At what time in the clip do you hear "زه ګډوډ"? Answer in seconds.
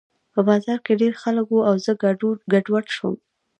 1.85-2.85